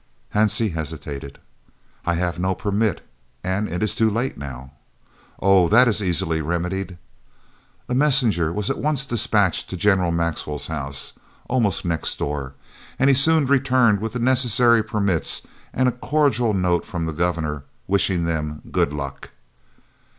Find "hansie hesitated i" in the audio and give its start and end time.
0.33-2.15